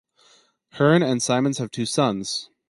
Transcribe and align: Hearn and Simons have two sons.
Hearn 0.71 1.03
and 1.03 1.21
Simons 1.21 1.59
have 1.59 1.69
two 1.69 1.85
sons. 1.85 2.49